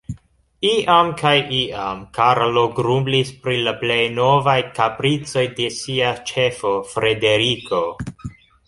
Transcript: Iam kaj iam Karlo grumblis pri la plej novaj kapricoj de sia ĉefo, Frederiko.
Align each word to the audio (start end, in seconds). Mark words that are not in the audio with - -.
Iam 0.67 1.09
kaj 1.19 1.33
iam 1.57 2.01
Karlo 2.19 2.63
grumblis 2.81 3.31
pri 3.45 3.59
la 3.69 3.75
plej 3.83 4.01
novaj 4.17 4.59
kapricoj 4.81 5.45
de 5.61 5.71
sia 5.83 6.17
ĉefo, 6.33 6.75
Frederiko. 6.97 7.87